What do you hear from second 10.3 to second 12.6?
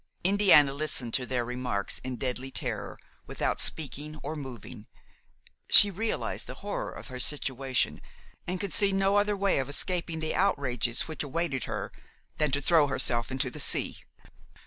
outrages which awaited her than